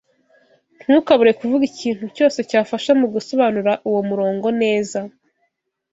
[0.83, 4.99] Ntukabure kuvuga ikintu cyose cyafasha mu gusobanura uwo murongo neza.